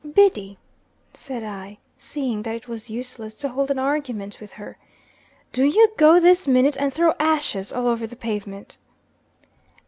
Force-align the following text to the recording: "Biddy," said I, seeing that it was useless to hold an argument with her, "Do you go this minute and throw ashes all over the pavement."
"Biddy," 0.15 0.57
said 1.13 1.43
I, 1.43 1.77
seeing 1.95 2.41
that 2.41 2.55
it 2.55 2.67
was 2.67 2.89
useless 2.89 3.35
to 3.35 3.49
hold 3.49 3.69
an 3.69 3.77
argument 3.77 4.39
with 4.41 4.53
her, 4.53 4.79
"Do 5.53 5.63
you 5.63 5.89
go 5.95 6.19
this 6.19 6.47
minute 6.47 6.75
and 6.75 6.91
throw 6.91 7.13
ashes 7.19 7.71
all 7.71 7.85
over 7.85 8.07
the 8.07 8.15
pavement." 8.15 8.77